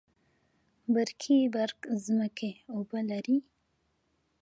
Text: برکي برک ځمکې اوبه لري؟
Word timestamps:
برکي 0.93 1.37
برک 1.55 1.79
ځمکې 2.05 2.51
اوبه 2.73 2.99
لري؟ 3.09 3.37